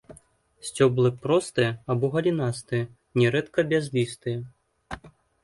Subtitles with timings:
[0.69, 2.89] Сцёблы простыя або галінастыя,
[3.21, 4.37] нярэдка бязлістыя.